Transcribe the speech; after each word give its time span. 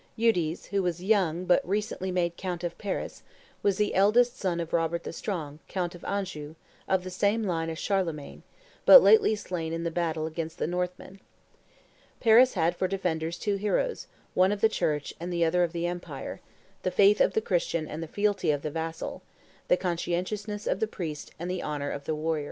Eudes, 0.15 0.65
who 0.71 0.81
was 0.81 1.03
young 1.03 1.37
and 1.41 1.47
but 1.47 1.61
recently 1.63 2.09
made 2.11 2.35
count 2.35 2.63
of 2.63 2.75
Paris, 2.79 3.21
was 3.61 3.77
the 3.77 3.93
eldest 3.93 4.35
son 4.35 4.59
of 4.59 4.73
Robert 4.73 5.03
the 5.03 5.13
Strong, 5.13 5.59
count 5.67 5.93
of 5.93 6.03
Anjou, 6.05 6.55
of 6.87 7.03
the 7.03 7.11
same 7.11 7.43
line 7.43 7.69
as 7.69 7.77
Charlemagne, 7.77 8.37
and 8.41 8.43
but 8.87 9.03
lately 9.03 9.35
slain 9.35 9.71
in 9.73 9.83
battle 9.91 10.25
against 10.25 10.57
the 10.57 10.65
Northmen. 10.65 11.19
Paris 12.19 12.55
had 12.55 12.75
for 12.75 12.87
defenders 12.87 13.37
two 13.37 13.57
heroes, 13.57 14.07
one 14.33 14.51
of 14.51 14.61
the 14.61 14.69
Church 14.69 15.13
and 15.19 15.31
the 15.31 15.45
other 15.45 15.61
of 15.61 15.71
the 15.71 15.85
Empire: 15.85 16.41
the 16.81 16.89
faith 16.89 17.21
of 17.21 17.33
the 17.33 17.39
Christian 17.39 17.87
and 17.87 18.01
the 18.01 18.07
fealty 18.07 18.49
of 18.49 18.63
the 18.63 18.71
vassal; 18.71 19.21
the 19.67 19.77
conscientiousness 19.77 20.65
of 20.65 20.79
the 20.79 20.87
priest 20.87 21.29
and 21.37 21.47
the 21.47 21.61
honor 21.61 21.91
of 21.91 22.05
the 22.05 22.15
warrior. 22.15 22.39